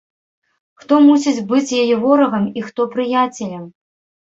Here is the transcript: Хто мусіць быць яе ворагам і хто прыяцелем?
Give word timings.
Хто 0.83 0.93
мусіць 1.07 1.43
быць 1.51 1.75
яе 1.83 1.95
ворагам 2.07 2.49
і 2.61 2.67
хто 2.71 2.89
прыяцелем? 2.99 3.71